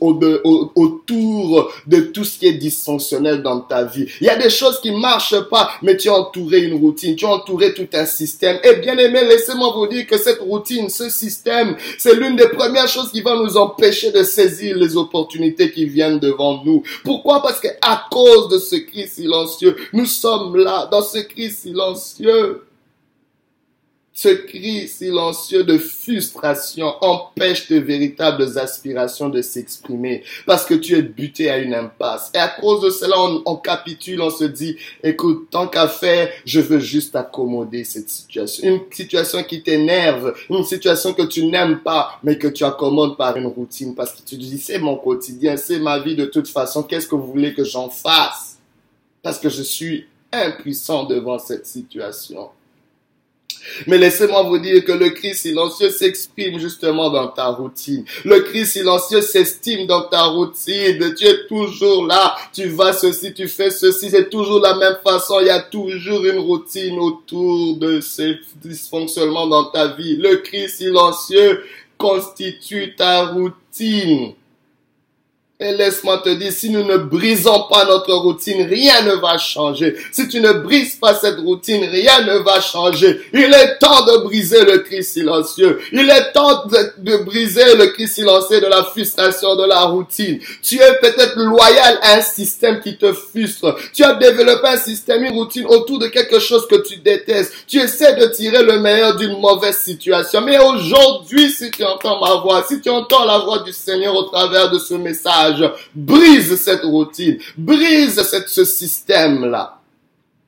au 0.02 0.72
autour 0.76 1.72
de 1.88 2.00
tout 2.00 2.24
ce 2.24 2.38
qui 2.38 2.48
est 2.48 2.54
dysfonctionnel 2.54 3.42
dans 3.42 3.60
ta 3.62 3.84
vie. 3.84 4.06
Il 4.22 4.28
y 4.28 4.30
a 4.30 4.36
des 4.36 4.50
choses 4.50 4.80
qui 4.80 4.92
marchent 4.92 5.42
pas, 5.50 5.72
mais 5.82 5.98
tu 5.98 6.10
as 6.10 6.14
entouré 6.14 6.62
une 6.62 6.80
routine, 6.80 7.16
tu 7.16 7.26
as 7.26 7.30
entouré 7.30 7.74
tout 7.74 7.88
un 7.94 8.06
système. 8.06 8.60
Et 8.64 8.76
bien 8.76 8.98
aimé, 8.98 9.22
laissez-moi 9.28 9.74
vous 9.76 9.88
dire 9.88 10.06
que 10.08 10.18
cette 10.18 10.40
routine, 10.40 10.90
ce 10.90 11.10
système, 11.10 11.76
c'est 11.98 12.16
l'une 12.16 12.36
des 12.36 12.50
premières 12.50 12.88
choses 12.88 13.12
qui 13.12 13.22
va 13.22 13.36
nous 13.36 13.58
empêcher 13.58 14.12
de 14.12 14.24
saisir 14.24 14.78
les 14.78 14.96
opportunités 14.98 15.72
qui 15.72 15.86
viennent 15.86 16.20
devant 16.20 16.64
nous. 16.64 16.84
Pourquoi? 17.04 17.42
Parce 17.42 17.60
que 17.60 17.68
à 17.82 18.06
cause 18.12 18.50
de 18.50 18.58
ce 18.58 18.76
cri 18.86 19.08
silencieux. 19.08 19.76
Nous 19.94 20.06
sommes 20.06 20.56
là 20.56 20.88
dans 20.92 21.02
ce 21.02 21.20
cri 21.20 21.52
silencieux. 21.52 22.64
Ce 24.16 24.30
cri 24.30 24.88
silencieux 24.88 25.64
de 25.64 25.80
frustration 25.80 26.94
empêche 27.02 27.68
tes 27.68 27.80
véritables 27.80 28.60
aspirations 28.60 29.28
de 29.28 29.42
s'exprimer 29.42 30.24
parce 30.46 30.68
que 30.68 30.76
tu 30.76 30.96
es 30.96 31.02
buté 31.02 31.50
à 31.50 31.58
une 31.58 31.74
impasse. 31.74 32.30
Et 32.36 32.38
à 32.38 32.48
cause 32.48 32.82
de 32.82 32.92
cela, 32.92 33.20
on, 33.20 33.42
on 33.48 33.56
capitule, 33.56 34.22
on 34.22 34.30
se 34.30 34.44
dit, 34.44 34.78
écoute, 35.02 35.48
tant 35.50 35.68
qu'à 35.68 35.88
faire, 35.88 36.30
je 36.46 36.60
veux 36.60 36.78
juste 36.78 37.16
accommoder 37.16 37.84
cette 37.86 38.08
situation. 38.08 38.68
Une 38.68 38.82
situation 38.92 39.42
qui 39.42 39.64
t'énerve, 39.64 40.36
une 40.48 40.64
situation 40.64 41.14
que 41.14 41.24
tu 41.24 41.48
n'aimes 41.48 41.80
pas, 41.80 42.20
mais 42.22 42.38
que 42.38 42.50
tu 42.50 42.64
accommodes 42.64 43.18
par 43.18 43.36
une 43.36 43.48
routine 43.48 43.96
parce 43.96 44.12
que 44.12 44.20
tu 44.20 44.36
te 44.38 44.42
dis, 44.42 44.60
c'est 44.60 44.78
mon 44.78 44.96
quotidien, 44.96 45.58
c'est 45.58 45.80
ma 45.80 45.98
vie 45.98 46.16
de 46.16 46.26
toute 46.26 46.48
façon, 46.48 46.84
qu'est-ce 46.84 47.08
que 47.08 47.16
vous 47.16 47.32
voulez 47.32 47.56
que 47.56 47.64
j'en 47.64 47.90
fasse? 47.90 48.53
Parce 49.24 49.40
que 49.40 49.50
je 49.50 49.64
suis 49.64 50.06
impuissant 50.32 51.06
devant 51.06 51.40
cette 51.40 51.66
situation. 51.66 52.50
Mais 53.88 53.98
laissez-moi 53.98 54.44
vous 54.44 54.58
dire 54.58 54.84
que 54.84 54.92
le 54.92 55.12
cri 55.12 55.34
silencieux 55.34 55.90
s'exprime 55.90 56.60
justement 56.60 57.10
dans 57.10 57.30
ta 57.30 57.48
routine. 57.48 58.04
Le 58.26 58.42
cri 58.42 58.66
silencieux 58.66 59.22
s'estime 59.22 59.88
dans 59.88 60.04
ta 60.10 60.24
routine. 60.24 61.16
Tu 61.16 61.26
es 61.26 61.48
toujours 61.48 62.06
là. 62.06 62.36
Tu 62.52 62.68
vas 62.68 62.92
ceci, 62.92 63.34
tu 63.34 63.48
fais 63.48 63.72
ceci. 63.72 64.10
C'est 64.10 64.30
toujours 64.30 64.60
la 64.60 64.76
même 64.76 64.98
façon. 65.02 65.40
Il 65.40 65.48
y 65.48 65.50
a 65.50 65.62
toujours 65.62 66.26
une 66.26 66.40
routine 66.40 67.00
autour 67.00 67.78
de 67.78 68.02
ce 68.02 68.36
dysfonctionnement 68.62 69.48
dans 69.48 69.66
ta 69.66 69.96
vie. 69.96 70.18
Le 70.18 70.38
cri 70.38 70.68
silencieux 70.68 71.64
constitue 71.98 72.96
ta 72.96 73.28
routine. 73.28 74.34
Mais 75.64 75.72
laisse-moi 75.78 76.18
te 76.18 76.28
dire, 76.28 76.52
si 76.52 76.70
nous 76.70 76.84
ne 76.84 76.98
brisons 76.98 77.68
pas 77.70 77.86
notre 77.86 78.14
routine, 78.16 78.68
rien 78.68 79.02
ne 79.04 79.14
va 79.14 79.38
changer. 79.38 79.96
Si 80.12 80.28
tu 80.28 80.42
ne 80.42 80.52
brises 80.52 80.96
pas 80.96 81.14
cette 81.14 81.40
routine, 81.40 81.86
rien 81.86 82.22
ne 82.26 82.40
va 82.40 82.60
changer. 82.60 83.22
Il 83.32 83.54
est 83.54 83.78
temps 83.78 84.04
de 84.04 84.24
briser 84.26 84.66
le 84.66 84.80
cri 84.80 85.06
silencieux. 85.06 85.80
Il 85.94 86.10
est 86.10 86.34
temps 86.34 86.66
de, 86.66 87.24
briser 87.24 87.76
le 87.76 87.86
cri 87.94 88.10
silencieux 88.10 88.60
de 88.60 88.66
la 88.66 88.84
frustration, 88.84 89.56
de 89.56 89.64
la 89.64 89.84
routine. 89.84 90.38
Tu 90.62 90.82
es 90.82 91.00
peut-être 91.00 91.38
loyal 91.38 91.98
à 92.02 92.16
un 92.16 92.22
système 92.22 92.82
qui 92.82 92.98
te 92.98 93.14
frustre. 93.14 93.78
Tu 93.94 94.04
as 94.04 94.16
développé 94.16 94.68
un 94.68 94.78
système, 94.78 95.24
une 95.24 95.32
routine 95.32 95.66
autour 95.68 95.98
de 95.98 96.08
quelque 96.08 96.40
chose 96.40 96.68
que 96.68 96.86
tu 96.86 96.98
détestes. 96.98 97.54
Tu 97.68 97.80
essaies 97.80 98.18
de 98.18 98.26
tirer 98.34 98.64
le 98.64 98.80
meilleur 98.80 99.16
d'une 99.16 99.40
mauvaise 99.40 99.78
situation. 99.78 100.42
Mais 100.42 100.60
aujourd'hui, 100.60 101.50
si 101.52 101.72
tu 101.72 101.86
entends 101.86 102.20
ma 102.20 102.42
voix, 102.42 102.66
si 102.68 102.82
tu 102.82 102.90
entends 102.90 103.24
la 103.24 103.38
voix 103.38 103.60
du 103.60 103.72
Seigneur 103.72 104.14
au 104.14 104.24
travers 104.24 104.70
de 104.70 104.78
ce 104.78 104.96
message, 104.96 105.53
Brise 105.96 106.56
cette 106.56 106.84
routine. 106.84 107.38
Brise 107.58 108.22
ce 108.50 108.66
système-là. 108.66 109.83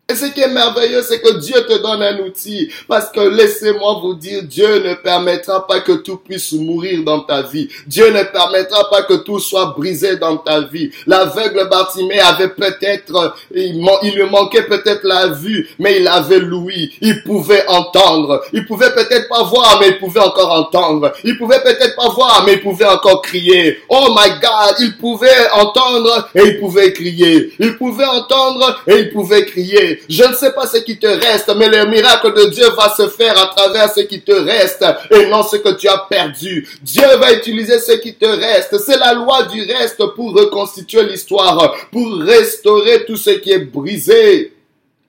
Et 0.07 0.13
ce 0.13 0.25
qui 0.27 0.39
est 0.39 0.49
merveilleux, 0.49 1.01
c'est 1.01 1.19
que 1.19 1.39
Dieu 1.39 1.65
te 1.67 1.81
donne 1.81 2.03
un 2.03 2.19
outil. 2.19 2.69
Parce 2.87 3.09
que 3.09 3.21
laissez-moi 3.21 4.01
vous 4.03 4.13
dire, 4.13 4.43
Dieu 4.43 4.87
ne 4.87 4.93
permettra 4.93 5.65
pas 5.65 5.79
que 5.79 5.93
tout 5.93 6.17
puisse 6.17 6.51
mourir 6.51 7.03
dans 7.03 7.21
ta 7.21 7.41
vie. 7.41 7.69
Dieu 7.87 8.11
ne 8.11 8.21
permettra 8.21 8.87
pas 8.91 9.01
que 9.01 9.15
tout 9.15 9.39
soit 9.39 9.73
brisé 9.75 10.17
dans 10.17 10.37
ta 10.37 10.61
vie. 10.61 10.91
L'aveugle 11.07 11.67
Bartimée 11.69 12.19
avait 12.19 12.49
peut-être, 12.49 13.35
il, 13.55 13.83
lui 14.13 14.29
manquait 14.29 14.67
peut-être 14.67 15.03
la 15.05 15.29
vue, 15.29 15.69
mais 15.79 15.99
il 15.99 16.07
avait 16.07 16.37
l'ouïe. 16.37 16.91
Il 17.01 17.23
pouvait 17.23 17.65
entendre. 17.67 18.43
Il 18.53 18.63
pouvait 18.67 18.93
peut-être 18.93 19.27
pas 19.27 19.41
voir, 19.41 19.79
mais 19.81 19.87
il 19.87 19.97
pouvait 19.97 20.19
encore 20.19 20.51
entendre. 20.51 21.13
Il 21.23 21.35
pouvait 21.35 21.63
peut-être 21.63 21.95
pas 21.95 22.09
voir, 22.09 22.43
mais 22.45 22.53
il 22.53 22.61
pouvait 22.61 22.85
encore 22.85 23.23
crier. 23.23 23.79
Oh 23.89 24.15
my 24.15 24.29
God, 24.39 24.75
il 24.81 24.97
pouvait 24.97 25.49
entendre 25.53 26.29
et 26.35 26.43
il 26.43 26.59
pouvait 26.59 26.93
crier. 26.93 27.53
Il 27.57 27.75
pouvait 27.75 28.05
entendre 28.05 28.83
et 28.85 28.99
il 28.99 29.09
pouvait 29.11 29.45
crier. 29.45 29.94
Je 30.09 30.23
ne 30.23 30.33
sais 30.33 30.51
pas 30.51 30.67
ce 30.67 30.77
qui 30.77 30.97
te 30.97 31.07
reste, 31.07 31.51
mais 31.55 31.69
le 31.69 31.85
miracle 31.85 32.33
de 32.33 32.49
Dieu 32.49 32.65
va 32.77 32.93
se 32.95 33.07
faire 33.09 33.37
à 33.37 33.47
travers 33.47 33.91
ce 33.93 34.01
qui 34.01 34.21
te 34.21 34.31
reste 34.31 34.85
et 35.11 35.27
non 35.27 35.43
ce 35.43 35.57
que 35.57 35.73
tu 35.75 35.87
as 35.87 36.05
perdu. 36.09 36.67
Dieu 36.81 37.07
va 37.19 37.33
utiliser 37.33 37.79
ce 37.79 37.93
qui 37.93 38.13
te 38.15 38.25
reste. 38.25 38.77
C'est 38.79 38.97
la 38.97 39.13
loi 39.13 39.43
du 39.43 39.61
reste 39.63 40.03
pour 40.15 40.33
reconstituer 40.33 41.03
l'histoire, 41.03 41.75
pour 41.91 42.19
restaurer 42.19 43.05
tout 43.05 43.17
ce 43.17 43.31
qui 43.31 43.51
est 43.51 43.59
brisé. 43.59 44.53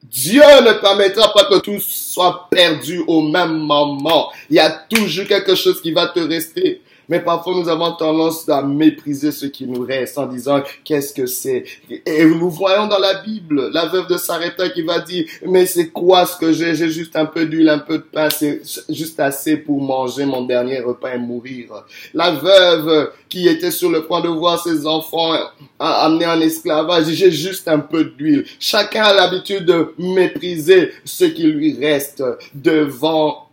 Dieu 0.03 0.43
ne 0.43 0.73
permettra 0.81 1.33
pas 1.33 1.45
que 1.45 1.59
tout 1.59 1.81
soit 1.81 2.49
perdu 2.51 3.03
au 3.07 3.23
même 3.23 3.59
moment. 3.59 4.31
Il 4.49 4.57
y 4.57 4.61
a 4.61 4.71
toujours 4.71 5.27
quelque 5.27 5.55
chose 5.55 5.81
qui 5.81 5.93
va 5.93 6.07
te 6.07 6.21
rester. 6.21 6.81
Mais 7.09 7.21
parfois, 7.21 7.55
nous 7.55 7.69
avons 7.69 7.93
tendance 7.93 8.49
à 8.49 8.63
mépriser 8.63 9.33
ce 9.33 9.47
qui 9.47 9.67
nous 9.67 9.83
reste 9.83 10.19
en 10.19 10.27
disant 10.27 10.63
qu'est-ce 10.85 11.15
que 11.15 11.27
c'est? 11.27 11.65
Et 12.05 12.25
nous 12.25 12.51
voyons 12.51 12.87
dans 12.87 12.99
la 12.99 13.23
Bible 13.23 13.71
la 13.73 13.87
veuve 13.87 14.09
de 14.09 14.17
Sarepta 14.17 14.69
qui 14.71 14.83
va 14.83 15.01
dire, 15.01 15.27
mais 15.47 15.67
c'est 15.67 15.89
quoi 15.89 16.27
ce 16.27 16.37
que 16.37 16.53
j'ai? 16.53 16.75
J'ai 16.75 16.91
juste 16.91 17.17
un 17.17 17.27
peu 17.27 17.47
d'huile, 17.47 17.69
un 17.69 17.79
peu 17.79 17.99
de 17.99 18.03
pain, 18.03 18.29
c'est 18.31 18.61
juste 18.89 19.21
assez 19.21 19.57
pour 19.57 19.81
manger 19.81 20.25
mon 20.25 20.45
dernier 20.45 20.81
repas 20.81 21.15
et 21.15 21.19
mourir. 21.19 21.85
La 22.15 22.33
veuve 22.33 23.11
qui 23.29 23.49
était 23.49 23.71
sur 23.71 23.91
le 23.91 24.07
point 24.07 24.21
de 24.21 24.29
voir 24.29 24.63
ses 24.63 24.87
enfants 24.87 25.33
amenés 25.79 26.27
en 26.27 26.41
esclavage, 26.41 27.07
j'ai 27.07 27.31
juste 27.31 27.69
un 27.69 27.81
peu 27.81 28.05
d'huile. 28.05 28.45
Chacun 28.59 29.05
a 29.05 29.15
l'habitude 29.15 29.65
de 29.65 29.95
mépriser 29.99 30.91
ce 31.05 31.25
qui 31.25 31.45
lui 31.45 31.77
reste 31.79 32.23
devant 32.55 33.46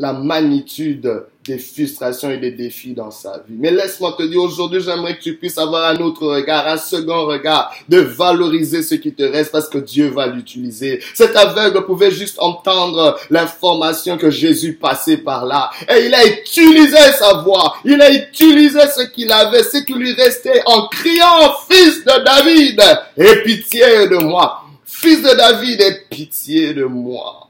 la 0.00 0.12
magnitude 0.12 1.24
des 1.44 1.58
frustrations 1.58 2.30
et 2.30 2.36
des 2.36 2.52
défis 2.52 2.92
dans 2.92 3.10
sa 3.10 3.38
vie. 3.38 3.56
Mais 3.58 3.72
laisse-moi 3.72 4.14
te 4.16 4.22
dire, 4.22 4.40
aujourd'hui, 4.40 4.80
j'aimerais 4.80 5.16
que 5.16 5.22
tu 5.22 5.34
puisses 5.34 5.58
avoir 5.58 5.90
un 5.90 5.96
autre 5.96 6.24
regard, 6.24 6.68
un 6.68 6.76
second 6.76 7.26
regard, 7.26 7.74
de 7.88 7.98
valoriser 7.98 8.84
ce 8.84 8.94
qui 8.94 9.12
te 9.12 9.24
reste 9.24 9.50
parce 9.50 9.68
que 9.68 9.78
Dieu 9.78 10.10
va 10.10 10.28
l'utiliser. 10.28 11.02
Cet 11.14 11.34
aveugle 11.34 11.84
pouvait 11.84 12.12
juste 12.12 12.36
entendre 12.38 13.18
l'information 13.30 14.16
que 14.16 14.30
Jésus 14.30 14.74
passait 14.74 15.16
par 15.16 15.46
là. 15.46 15.68
Et 15.92 16.06
il 16.06 16.14
a 16.14 16.24
utilisé 16.26 16.96
sa 17.18 17.38
voix. 17.38 17.74
Il 17.84 18.00
a 18.00 18.12
utilisé 18.12 18.82
ce 18.96 19.02
qu'il 19.02 19.32
avait, 19.32 19.64
ce 19.64 19.78
qui 19.78 19.94
lui 19.94 20.12
restait 20.12 20.62
en 20.66 20.86
criant, 20.86 21.56
fils 21.68 22.04
de 22.04 22.24
David, 22.24 22.80
aie 23.16 23.42
pitié 23.42 24.06
de 24.06 24.18
moi. 24.18 24.62
Fils 24.84 25.22
de 25.22 25.36
David, 25.36 25.80
aie 25.80 26.02
pitié 26.08 26.72
de 26.72 26.84
moi. 26.84 27.47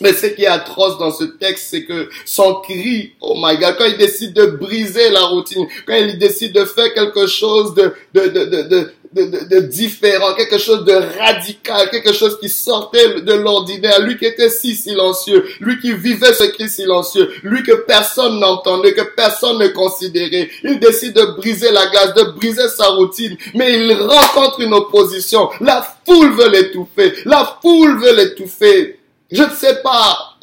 Mais 0.00 0.12
ce 0.12 0.26
qui 0.26 0.42
est 0.42 0.46
atroce 0.46 0.98
dans 0.98 1.10
ce 1.10 1.24
texte, 1.24 1.68
c'est 1.70 1.84
que 1.84 2.08
son 2.24 2.56
cri, 2.56 3.12
oh 3.20 3.34
my 3.36 3.56
God, 3.56 3.76
quand 3.78 3.86
il 3.86 3.96
décide 3.96 4.34
de 4.34 4.46
briser 4.46 5.10
la 5.10 5.22
routine, 5.22 5.66
quand 5.86 5.94
il 5.94 6.18
décide 6.18 6.52
de 6.52 6.64
faire 6.64 6.92
quelque 6.92 7.26
chose 7.26 7.74
de, 7.74 7.92
de, 8.12 8.26
de, 8.28 8.44
de, 8.44 8.90
de, 9.12 9.44
de, 9.48 9.60
différent, 9.60 10.34
quelque 10.34 10.58
chose 10.58 10.84
de 10.84 10.92
radical, 11.18 11.88
quelque 11.90 12.12
chose 12.12 12.38
qui 12.38 12.48
sortait 12.48 13.20
de 13.20 13.32
l'ordinaire, 13.32 14.00
lui 14.00 14.18
qui 14.18 14.26
était 14.26 14.50
si 14.50 14.74
silencieux, 14.74 15.44
lui 15.60 15.78
qui 15.80 15.92
vivait 15.92 16.34
ce 16.34 16.44
cri 16.44 16.68
silencieux, 16.68 17.30
lui 17.42 17.62
que 17.62 17.72
personne 17.86 18.38
n'entendait, 18.38 18.92
que 18.92 19.14
personne 19.16 19.58
ne 19.58 19.68
considérait. 19.68 20.50
Il 20.62 20.78
décide 20.78 21.14
de 21.14 21.36
briser 21.36 21.70
la 21.72 21.86
glace, 21.86 22.14
de 22.14 22.32
briser 22.32 22.68
sa 22.68 22.88
routine, 22.88 23.36
mais 23.54 23.78
il 23.78 23.92
rencontre 23.94 24.60
une 24.60 24.74
opposition. 24.74 25.48
La 25.60 25.86
foule 26.04 26.32
veut 26.34 26.50
l'étouffer, 26.50 27.14
la 27.24 27.58
foule 27.62 27.98
veut 27.98 28.14
l'étouffer. 28.14 28.95
Je 29.30 29.42
ne 29.42 29.50
sais 29.50 29.82
pas. 29.82 30.36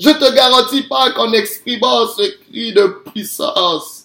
Je 0.00 0.10
te 0.10 0.34
garantis 0.34 0.82
pas 0.84 1.12
qu'en 1.12 1.32
exprimant 1.32 2.06
ce 2.08 2.22
cri 2.22 2.72
de 2.72 3.02
puissance, 3.10 4.01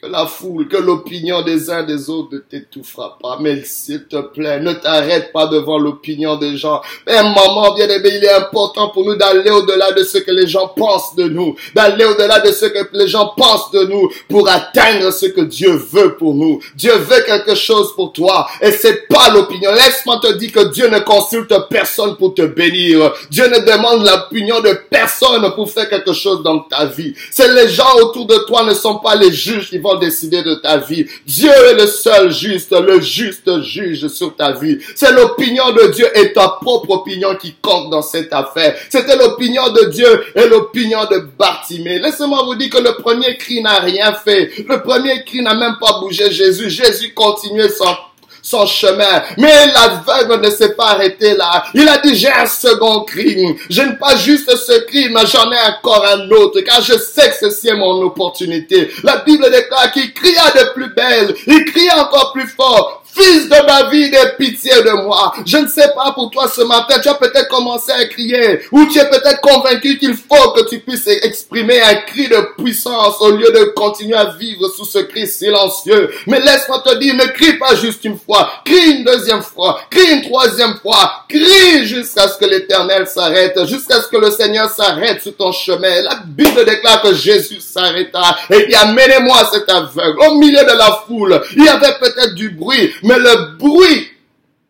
que 0.00 0.06
la 0.06 0.26
foule, 0.26 0.66
que 0.66 0.78
l'opinion 0.78 1.42
des 1.42 1.70
uns 1.70 1.82
des 1.82 2.08
autres 2.08 2.30
ne 2.32 2.38
t'étouffera 2.38 3.18
pas. 3.20 3.36
Mais 3.40 3.62
s'il 3.64 4.06
te 4.06 4.20
plaît, 4.20 4.58
ne 4.60 4.72
t'arrête 4.72 5.30
pas 5.32 5.46
devant 5.46 5.78
l'opinion 5.78 6.36
des 6.36 6.56
gens. 6.56 6.80
Mais 7.06 7.22
maman, 7.22 7.74
bien 7.74 7.88
aimé, 7.88 8.10
il 8.14 8.24
est 8.24 8.32
important 8.32 8.88
pour 8.88 9.04
nous 9.04 9.16
d'aller 9.16 9.50
au-delà 9.50 9.92
de 9.92 10.02
ce 10.02 10.18
que 10.18 10.30
les 10.30 10.46
gens 10.46 10.68
pensent 10.68 11.14
de 11.16 11.24
nous, 11.24 11.54
d'aller 11.74 12.06
au-delà 12.06 12.40
de 12.40 12.50
ce 12.50 12.66
que 12.66 12.78
les 12.94 13.08
gens 13.08 13.34
pensent 13.36 13.70
de 13.72 13.84
nous 13.84 14.10
pour 14.28 14.48
atteindre 14.48 15.12
ce 15.12 15.26
que 15.26 15.42
Dieu 15.42 15.72
veut 15.72 16.16
pour 16.16 16.34
nous. 16.34 16.60
Dieu 16.76 16.92
veut 16.94 17.22
quelque 17.26 17.54
chose 17.54 17.94
pour 17.94 18.12
toi 18.12 18.48
et 18.62 18.72
c'est 18.72 19.06
pas 19.08 19.28
l'opinion. 19.30 19.70
Laisse-moi 19.72 20.18
te 20.22 20.32
dire 20.38 20.52
que 20.52 20.70
Dieu 20.70 20.88
ne 20.88 21.00
consulte 21.00 21.54
personne 21.68 22.16
pour 22.16 22.34
te 22.34 22.42
bénir. 22.42 23.12
Dieu 23.30 23.48
ne 23.48 23.58
demande 23.58 24.06
l'opinion 24.06 24.60
de 24.60 24.72
personne 24.88 25.52
pour 25.54 25.70
faire 25.70 25.90
quelque 25.90 26.14
chose 26.14 26.42
dans 26.42 26.60
ta 26.60 26.86
vie. 26.86 27.14
C'est 27.30 27.52
les 27.52 27.68
gens 27.68 27.94
autour 28.00 28.26
de 28.26 28.36
toi 28.46 28.64
ne 28.64 28.72
sont 28.72 28.98
pas 28.98 29.14
les 29.14 29.32
juges 29.32 29.70
décider 29.96 30.42
de 30.42 30.54
ta 30.56 30.78
vie. 30.78 31.06
Dieu 31.26 31.50
est 31.50 31.74
le 31.74 31.86
seul 31.86 32.30
juste, 32.30 32.72
le 32.72 33.00
juste 33.00 33.62
juge 33.62 34.08
sur 34.08 34.34
ta 34.36 34.52
vie. 34.52 34.78
C'est 34.94 35.12
l'opinion 35.12 35.70
de 35.72 35.90
Dieu 35.92 36.06
et 36.14 36.32
ta 36.32 36.48
propre 36.60 36.90
opinion 36.90 37.34
qui 37.36 37.54
compte 37.60 37.90
dans 37.90 38.02
cette 38.02 38.32
affaire. 38.32 38.76
C'était 38.88 39.16
l'opinion 39.16 39.70
de 39.72 39.90
Dieu 39.90 40.24
et 40.34 40.46
l'opinion 40.48 41.04
de 41.10 41.28
Bartimée. 41.38 41.98
Laissez-moi 41.98 42.42
vous 42.44 42.54
dire 42.54 42.70
que 42.70 42.78
le 42.78 43.00
premier 43.02 43.36
cri 43.36 43.62
n'a 43.62 43.78
rien 43.80 44.12
fait. 44.14 44.50
Le 44.68 44.82
premier 44.82 45.24
cri 45.24 45.42
n'a 45.42 45.54
même 45.54 45.76
pas 45.80 46.00
bougé 46.00 46.30
Jésus. 46.30 46.70
Jésus 46.70 47.12
continuait 47.14 47.68
son 47.68 47.94
son 48.42 48.66
chemin. 48.66 49.22
Mais 49.38 49.66
l'aveugle 49.66 50.44
ne 50.44 50.50
s'est 50.50 50.74
pas 50.74 50.90
arrêté 50.90 51.34
là. 51.34 51.64
Il 51.74 51.88
a 51.88 51.98
dit, 51.98 52.14
j'ai 52.14 52.32
un 52.32 52.46
second 52.46 53.00
crime. 53.00 53.56
Je 53.68 53.82
n'ai 53.82 53.96
pas 53.96 54.16
juste 54.16 54.54
ce 54.56 54.80
crime, 54.86 55.18
j'en 55.26 55.50
ai 55.50 55.58
encore 55.68 56.04
un 56.06 56.28
autre, 56.30 56.60
car 56.60 56.80
je 56.82 56.94
sais 56.94 57.30
que 57.30 57.48
ceci 57.48 57.68
est 57.68 57.76
mon 57.76 58.02
opportunité. 58.02 58.90
La 59.02 59.18
Bible 59.18 59.50
déclare 59.50 59.90
qu'il 59.92 60.12
cria 60.12 60.50
de 60.50 60.72
plus 60.72 60.92
belle. 60.94 61.34
Il 61.46 61.64
cria 61.66 62.02
encore 62.02 62.32
plus 62.32 62.48
fort. 62.48 63.02
Fils 63.14 63.48
de 63.48 63.66
David, 63.66 64.14
aie 64.14 64.36
pitié 64.38 64.82
de 64.82 65.04
moi. 65.04 65.32
Je 65.44 65.58
ne 65.58 65.66
sais 65.68 65.88
pas 65.94 66.12
pour 66.12 66.30
toi 66.30 66.48
ce 66.48 66.62
matin, 66.62 66.98
tu 67.02 67.08
as 67.08 67.14
peut-être 67.14 67.48
commencé 67.48 67.92
à 67.92 68.06
crier, 68.06 68.60
ou 68.72 68.86
tu 68.86 68.98
es 68.98 69.08
peut-être 69.08 69.40
convaincu 69.40 69.98
qu'il 69.98 70.14
faut 70.14 70.50
que 70.52 70.68
tu 70.68 70.78
puisses 70.80 71.06
exprimer 71.06 71.80
un 71.80 71.94
cri 71.96 72.28
de 72.28 72.62
puissance 72.62 73.16
au 73.20 73.30
lieu 73.30 73.50
de 73.52 73.72
continuer 73.74 74.16
à 74.16 74.26
vivre 74.38 74.68
sous 74.68 74.84
ce 74.84 74.98
cri 74.98 75.26
silencieux. 75.26 76.10
Mais 76.26 76.40
laisse-moi 76.40 76.82
te 76.84 76.94
dire, 76.98 77.14
ne 77.14 77.26
crie 77.26 77.58
pas 77.58 77.74
juste 77.74 78.04
une 78.04 78.18
fois, 78.18 78.50
crie 78.64 78.98
une 78.98 79.04
deuxième 79.04 79.42
fois, 79.42 79.80
crie 79.90 80.12
une 80.12 80.22
troisième 80.22 80.76
fois, 80.76 81.24
crie 81.28 81.86
jusqu'à 81.86 82.28
ce 82.28 82.38
que 82.38 82.44
l'éternel 82.44 83.06
s'arrête, 83.06 83.58
jusqu'à 83.66 84.00
ce 84.00 84.08
que 84.08 84.16
le 84.16 84.30
Seigneur 84.30 84.68
s'arrête 84.70 85.22
sur 85.22 85.36
ton 85.36 85.52
chemin. 85.52 86.02
La 86.02 86.20
Bible 86.24 86.64
déclare 86.64 87.02
que 87.02 87.14
Jésus 87.14 87.60
s'arrêta 87.60 88.36
et 88.50 88.66
dit, 88.66 88.74
amenez-moi 88.74 89.48
cet 89.52 89.68
aveugle 89.68 90.18
au 90.28 90.34
milieu 90.36 90.62
de 90.62 90.76
la 90.76 91.02
foule. 91.06 91.40
Il 91.56 91.64
y 91.64 91.68
avait 91.68 91.98
peut-être 92.00 92.34
du 92.34 92.50
bruit, 92.50 92.92
mais 93.02 93.18
le 93.18 93.56
bruit, 93.56 94.08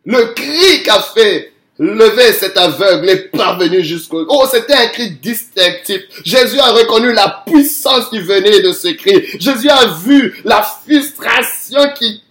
le 0.05 0.35
cri 0.35 0.83
qu'a 0.83 1.01
fait 1.01 1.53
lever 1.81 2.33
cet 2.35 2.59
aveugle 2.59 3.09
est 3.09 3.31
parvenu 3.31 3.83
jusqu'au... 3.83 4.27
Oh, 4.29 4.45
c'était 4.51 4.75
un 4.75 4.89
cri 4.89 5.13
distinctif. 5.13 6.03
Jésus 6.25 6.59
a 6.59 6.73
reconnu 6.73 7.13
la 7.13 7.43
puissance 7.47 8.11
qui 8.11 8.21
venait 8.21 8.61
de 8.61 8.73
ce 8.73 8.89
cri. 8.89 9.25
Jésus 9.39 9.71
a 9.71 9.87
vu 10.05 10.35
la 10.45 10.63
frustration 10.63 11.81
qui 11.95 12.23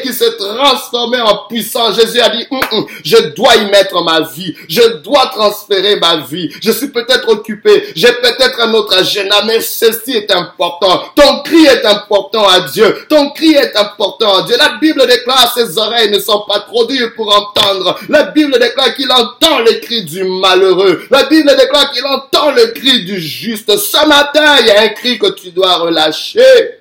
qui 0.00 0.12
se 0.12 0.24
transformait 0.24 1.20
en 1.20 1.46
puissance. 1.48 1.96
Jésus 1.96 2.20
a 2.20 2.28
dit, 2.30 2.46
hum, 2.50 2.60
hum, 2.72 2.86
je 3.04 3.16
dois 3.34 3.56
y 3.56 3.70
mettre 3.70 4.02
ma 4.02 4.20
vie. 4.20 4.54
Je 4.68 4.98
dois 5.02 5.26
transférer 5.26 5.96
ma 5.96 6.18
vie. 6.18 6.50
Je 6.60 6.70
suis 6.70 6.88
peut-être 6.88 7.28
occupé. 7.28 7.92
J'ai 7.94 8.12
peut-être 8.12 8.60
un 8.60 8.72
autre 8.74 8.96
agenda, 8.96 9.42
mais 9.46 9.60
ceci 9.60 10.12
est 10.12 10.30
important. 10.30 11.02
Ton 11.14 11.42
cri 11.42 11.64
est 11.66 11.84
important 11.84 12.48
à 12.48 12.60
Dieu. 12.60 13.06
Ton 13.08 13.30
cri 13.30 13.54
est 13.54 13.76
important 13.76 14.38
à 14.38 14.42
Dieu. 14.42 14.56
La 14.58 14.78
Bible 14.80 15.06
déclare 15.06 15.52
ses 15.54 15.78
oreilles 15.78 16.10
ne 16.10 16.18
sont 16.18 16.44
pas 16.48 16.60
trop 16.60 16.86
dures 16.86 17.12
pour 17.14 17.34
entendre. 17.34 17.98
La 18.08 18.24
Bible 18.24 18.58
déclare 18.58 18.94
qu'il 18.94 19.10
entend 19.10 19.60
le 19.60 19.80
cri 19.80 20.04
du 20.04 20.24
malheureux. 20.24 21.02
La 21.10 21.24
Bible 21.24 21.54
déclare 21.56 21.90
qu'il 21.92 22.04
entend 22.04 22.50
le 22.50 22.66
cri 22.68 23.04
du 23.04 23.20
juste. 23.20 23.76
Ce 23.76 24.06
matin, 24.06 24.56
il 24.60 24.66
y 24.66 24.70
a 24.70 24.82
un 24.82 24.88
cri 24.88 25.18
que 25.18 25.30
tu 25.32 25.50
dois 25.50 25.76
relâcher. 25.76 26.79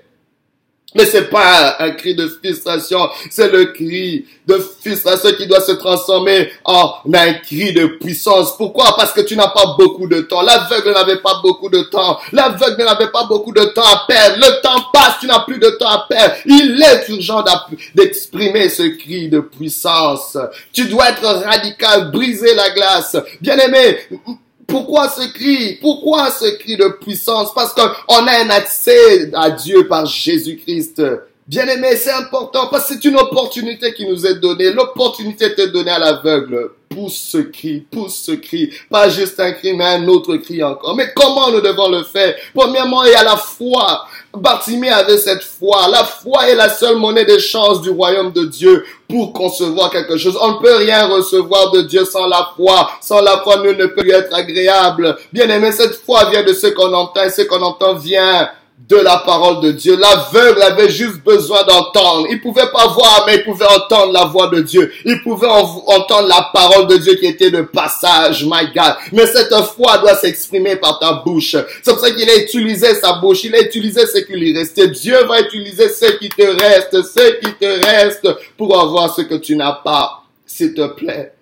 Mais 0.95 1.05
c'est 1.05 1.29
pas 1.29 1.75
un 1.79 1.91
cri 1.91 2.15
de 2.15 2.27
frustration, 2.27 3.09
c'est 3.29 3.51
le 3.51 3.65
cri 3.65 4.25
de 4.47 4.57
frustration 4.57 5.31
qui 5.37 5.45
doit 5.45 5.61
se 5.61 5.73
transformer 5.73 6.49
en 6.65 6.95
un 7.13 7.33
cri 7.33 7.73
de 7.73 7.85
puissance. 7.85 8.57
Pourquoi? 8.57 8.95
Parce 8.97 9.13
que 9.13 9.21
tu 9.21 9.35
n'as 9.35 9.49
pas 9.49 9.75
beaucoup 9.77 10.07
de 10.07 10.21
temps. 10.21 10.41
L'aveugle 10.41 10.91
n'avait 10.91 11.21
pas 11.21 11.41
beaucoup 11.43 11.69
de 11.69 11.81
temps. 11.83 12.19
L'aveugle 12.31 12.83
n'avait 12.83 13.11
pas 13.11 13.25
beaucoup 13.25 13.53
de 13.53 13.65
temps 13.65 13.83
à 13.83 14.05
perdre. 14.07 14.37
Le 14.37 14.61
temps 14.61 14.85
passe, 14.91 15.19
tu 15.19 15.27
n'as 15.27 15.41
plus 15.41 15.59
de 15.59 15.69
temps 15.69 15.89
à 15.89 16.07
perdre. 16.09 16.35
Il 16.45 16.81
est 16.81 17.07
urgent 17.09 17.43
d'exprimer 17.93 18.69
ce 18.69 18.83
cri 18.97 19.29
de 19.29 19.41
puissance. 19.41 20.37
Tu 20.73 20.85
dois 20.85 21.09
être 21.09 21.23
radical, 21.45 22.09
briser 22.09 22.55
la 22.55 22.71
glace. 22.71 23.15
Bien 23.41 23.57
aimé, 23.57 23.99
pourquoi 24.69 25.09
ce 25.09 25.27
cri? 25.27 25.77
Pourquoi 25.81 26.31
ce 26.31 26.57
cri 26.57 26.77
de 26.77 26.87
puissance? 27.01 27.53
Parce 27.53 27.73
qu'on 27.73 28.27
a 28.27 28.43
un 28.43 28.49
accès 28.49 29.31
à 29.33 29.51
Dieu 29.51 29.87
par 29.87 30.05
Jésus-Christ. 30.05 31.01
Bien 31.49 31.65
aimé, 31.65 31.95
c'est 31.95 32.11
important 32.11 32.67
parce 32.69 32.87
que 32.87 32.93
c'est 32.93 33.05
une 33.05 33.15
opportunité 33.15 33.91
qui 33.95 34.07
nous 34.07 34.23
est 34.23 34.35
donnée. 34.35 34.71
L'opportunité 34.71 35.45
est 35.45 35.67
donnée 35.69 35.89
à 35.89 35.97
l'aveugle. 35.97 36.73
Pousse 36.87 37.17
ce 37.31 37.39
cri, 37.39 37.87
pousse 37.91 38.21
ce 38.23 38.33
cri. 38.33 38.69
Pas 38.87 39.09
juste 39.09 39.39
un 39.39 39.53
cri, 39.53 39.73
mais 39.73 39.85
un 39.85 40.07
autre 40.07 40.35
cri 40.35 40.63
encore. 40.63 40.95
Mais 40.95 41.11
comment 41.15 41.49
nous 41.49 41.61
devons 41.61 41.89
le 41.89 42.03
faire? 42.03 42.35
Premièrement, 42.53 43.03
il 43.03 43.13
y 43.13 43.15
a 43.15 43.23
la 43.23 43.35
foi. 43.35 44.05
Bartimée 44.31 44.91
avait 44.91 45.17
cette 45.17 45.41
foi. 45.41 45.87
La 45.87 46.03
foi 46.03 46.47
est 46.49 46.55
la 46.55 46.69
seule 46.69 46.97
monnaie 46.97 47.25
des 47.25 47.39
chances 47.39 47.81
du 47.81 47.89
royaume 47.89 48.31
de 48.31 48.45
Dieu 48.45 48.85
pour 49.09 49.33
concevoir 49.33 49.89
quelque 49.89 50.17
chose. 50.17 50.37
On 50.39 50.51
ne 50.51 50.59
peut 50.59 50.75
rien 50.75 51.07
recevoir 51.07 51.71
de 51.71 51.81
Dieu 51.81 52.05
sans 52.05 52.27
la 52.27 52.51
foi. 52.55 52.91
Sans 53.01 53.21
la 53.21 53.39
foi, 53.39 53.57
nous 53.57 53.73
ne 53.73 53.87
peut 53.87 54.03
lui 54.03 54.11
être 54.11 54.35
agréable. 54.35 55.17
Bien 55.33 55.49
aimé, 55.49 55.71
cette 55.71 55.95
foi 55.95 56.29
vient 56.29 56.43
de 56.43 56.53
ce 56.53 56.67
qu'on 56.67 56.93
entend 56.93 57.23
et 57.23 57.31
ce 57.31 57.41
qu'on 57.41 57.63
entend 57.63 57.95
vient 57.95 58.47
de 58.87 58.95
la 58.95 59.17
parole 59.17 59.61
de 59.61 59.71
Dieu. 59.71 59.97
L'aveugle 59.97 60.61
avait 60.61 60.89
juste 60.89 61.23
besoin 61.23 61.63
d'entendre. 61.63 62.27
Il 62.29 62.41
pouvait 62.41 62.71
pas 62.71 62.87
voir, 62.87 63.23
mais 63.27 63.35
il 63.35 63.43
pouvait 63.43 63.65
entendre 63.65 64.11
la 64.11 64.25
voix 64.25 64.47
de 64.47 64.61
Dieu. 64.61 64.91
Il 65.05 65.21
pouvait 65.21 65.47
entendre 65.47 66.27
la 66.27 66.49
parole 66.53 66.87
de 66.87 66.97
Dieu 66.97 67.15
qui 67.15 67.25
était 67.25 67.51
de 67.51 67.61
passage, 67.61 68.43
my 68.45 68.71
God. 68.73 68.95
Mais 69.11 69.27
cette 69.27 69.53
foi 69.75 69.97
doit 69.99 70.15
s'exprimer 70.15 70.75
par 70.77 70.97
ta 70.99 71.13
bouche. 71.13 71.55
C'est 71.83 71.91
pour 71.91 71.99
ça 71.99 72.11
qu'il 72.11 72.29
a 72.29 72.37
utilisé 72.37 72.95
sa 72.95 73.13
bouche. 73.13 73.43
Il 73.43 73.55
a 73.55 73.61
utilisé 73.61 74.07
ce 74.07 74.19
qui 74.19 74.33
lui 74.33 74.57
restait. 74.57 74.87
Dieu 74.87 75.23
va 75.25 75.41
utiliser 75.41 75.89
ce 75.89 76.17
qui 76.17 76.29
te 76.29 76.41
reste, 76.41 77.03
ce 77.03 77.39
qui 77.39 77.53
te 77.53 77.85
reste 77.85 78.27
pour 78.57 78.79
avoir 78.79 79.13
ce 79.13 79.21
que 79.21 79.35
tu 79.35 79.55
n'as 79.55 79.73
pas. 79.73 80.23
S'il 80.45 80.73
te 80.73 80.87
plaît. 80.87 81.33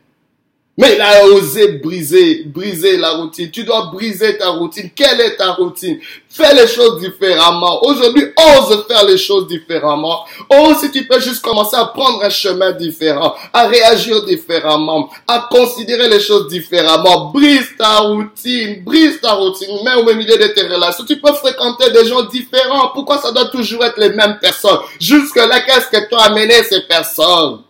Mais 0.79 0.93
il 0.93 1.01
a 1.01 1.25
osé 1.25 1.79
briser, 1.79 2.43
briser 2.45 2.97
la 2.97 3.09
routine. 3.13 3.49
Tu 3.49 3.63
dois 3.63 3.89
briser 3.91 4.37
ta 4.37 4.49
routine. 4.49 4.91
Quelle 4.95 5.19
est 5.21 5.35
ta 5.35 5.53
routine? 5.53 5.97
Fais 6.29 6.53
les 6.53 6.67
choses 6.67 7.01
différemment. 7.01 7.83
Aujourd'hui, 7.83 8.25
ose 8.37 8.85
faire 8.87 9.03
les 9.05 9.17
choses 9.17 9.47
différemment. 9.47 10.23
Ose 10.51 10.77
si 10.77 10.91
tu 10.91 11.07
peux 11.07 11.19
juste 11.19 11.41
commencer 11.41 11.75
à 11.75 11.85
prendre 11.85 12.23
un 12.23 12.29
chemin 12.29 12.73
différent, 12.73 13.33
à 13.51 13.65
réagir 13.65 14.23
différemment, 14.23 15.09
à 15.27 15.47
considérer 15.49 16.09
les 16.09 16.19
choses 16.19 16.47
différemment. 16.47 17.31
Brise 17.31 17.75
ta 17.75 17.97
routine, 18.01 18.83
brise 18.83 19.19
ta 19.19 19.31
routine, 19.31 19.83
même 19.83 20.07
au 20.07 20.13
milieu 20.13 20.37
de 20.37 20.47
tes 20.53 20.67
relations. 20.67 21.05
Tu 21.05 21.19
peux 21.19 21.33
fréquenter 21.33 21.89
des 21.89 22.05
gens 22.05 22.21
différents. 22.25 22.89
Pourquoi 22.93 23.17
ça 23.17 23.31
doit 23.31 23.45
toujours 23.45 23.83
être 23.83 23.97
les 23.99 24.09
mêmes 24.09 24.37
personnes? 24.39 24.77
Jusque-là, 24.99 25.61
qu'est-ce 25.61 25.87
que 25.87 26.07
tu 26.07 26.15
as 26.15 26.25
amené 26.25 26.63
ces 26.65 26.81
personnes? 26.81 27.63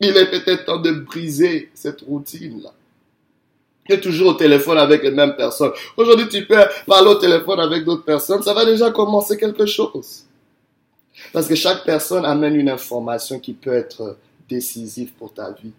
Il 0.00 0.16
est 0.16 0.30
peut-être 0.30 0.64
temps 0.64 0.78
de 0.78 0.92
briser 0.92 1.70
cette 1.74 2.02
routine-là. 2.02 2.72
Tu 3.86 3.94
es 3.94 4.00
toujours 4.00 4.28
au 4.28 4.34
téléphone 4.34 4.78
avec 4.78 5.02
les 5.02 5.10
mêmes 5.10 5.34
personnes. 5.34 5.72
Aujourd'hui, 5.96 6.28
tu 6.28 6.44
peux 6.46 6.56
parler 6.86 7.08
au 7.08 7.14
téléphone 7.14 7.58
avec 7.60 7.84
d'autres 7.84 8.04
personnes. 8.04 8.42
Ça 8.42 8.52
va 8.52 8.64
déjà 8.64 8.90
commencer 8.90 9.36
quelque 9.36 9.64
chose. 9.64 10.24
Parce 11.32 11.48
que 11.48 11.54
chaque 11.54 11.84
personne 11.84 12.24
amène 12.24 12.54
une 12.54 12.68
information 12.68 13.40
qui 13.40 13.54
peut 13.54 13.72
être 13.72 14.16
décisive 14.48 15.12
pour 15.18 15.32
ta 15.32 15.50
vie. 15.50 15.72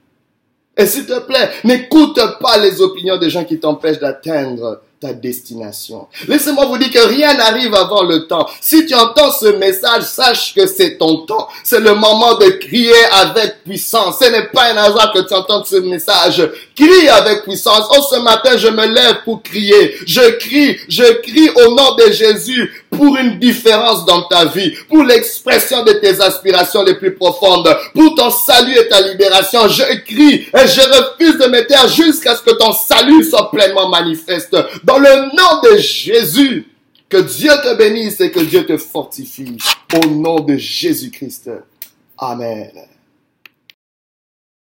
Et 0.75 0.85
s'il 0.85 1.05
te 1.05 1.19
plaît, 1.19 1.49
n'écoute 1.63 2.19
pas 2.39 2.57
les 2.57 2.81
opinions 2.81 3.17
des 3.17 3.29
gens 3.29 3.45
qui 3.45 3.59
t'empêchent 3.59 3.99
d'atteindre 3.99 4.81
ta 4.99 5.13
destination. 5.13 6.07
Laissez-moi 6.27 6.65
vous 6.65 6.77
dire 6.77 6.91
que 6.91 7.07
rien 7.07 7.33
n'arrive 7.33 7.73
avant 7.73 8.03
le 8.03 8.27
temps. 8.27 8.45
Si 8.59 8.85
tu 8.85 8.93
entends 8.93 9.31
ce 9.31 9.45
message, 9.57 10.03
sache 10.03 10.53
que 10.53 10.67
c'est 10.67 10.97
ton 10.97 11.25
temps. 11.25 11.47
C'est 11.63 11.79
le 11.79 11.93
moment 11.95 12.35
de 12.35 12.49
crier 12.49 12.91
avec 13.13 13.63
puissance. 13.63 14.19
Ce 14.19 14.29
n'est 14.29 14.47
pas 14.47 14.73
un 14.73 14.77
hasard 14.77 15.13
que 15.13 15.19
tu 15.19 15.33
entends 15.33 15.63
ce 15.63 15.77
message. 15.77 16.49
Crie 16.75 17.07
avec 17.07 17.43
puissance. 17.43 17.87
Oh, 17.91 18.01
ce 18.11 18.17
matin, 18.19 18.57
je 18.57 18.67
me 18.67 18.85
lève 18.87 19.23
pour 19.23 19.41
crier. 19.41 19.95
Je 20.05 20.31
crie, 20.37 20.77
je 20.89 21.03
crie 21.21 21.49
au 21.49 21.73
nom 21.73 21.95
de 21.95 22.11
Jésus 22.11 22.69
pour 22.89 23.15
une 23.15 23.39
différence 23.39 24.05
dans 24.05 24.23
ta 24.23 24.45
vie, 24.45 24.71
pour 24.89 25.03
l'expression 25.03 25.83
de 25.83 25.93
tes 25.93 26.19
aspirations 26.21 26.83
les 26.83 26.95
plus 26.95 27.13
profondes, 27.13 27.69
pour 27.93 28.15
ton 28.15 28.29
salut 28.29 28.75
et 28.77 28.87
ta 28.89 29.01
libération. 29.01 29.67
Je 29.67 29.83
crie 29.99 30.47
et 30.53 30.67
je 30.67 30.81
refuse 30.81 31.37
de 31.37 31.47
me 31.47 31.65
taire 31.65 31.87
jusqu'à 31.87 32.35
ce 32.35 32.41
que 32.41 32.51
ton 32.51 32.73
salut 32.73 33.23
soit 33.23 33.49
pleinement 33.51 33.87
manifeste. 33.87 34.55
Dans 34.89 34.97
le 34.97 35.35
nom 35.35 35.61
de 35.71 35.77
Jésus, 35.77 36.65
que 37.07 37.17
Dieu 37.17 37.51
te 37.63 37.77
bénisse 37.77 38.21
et 38.21 38.31
que 38.31 38.39
Dieu 38.39 38.65
te 38.65 38.75
fortifie. 38.75 39.55
Au 39.93 40.07
nom 40.07 40.39
de 40.39 40.57
Jésus-Christ. 40.57 41.51
Amen. 42.17 42.71